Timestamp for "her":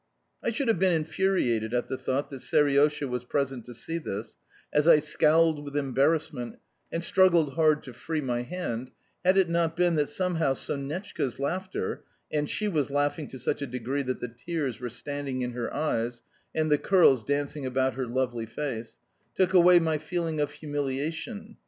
15.51-15.71, 17.93-18.07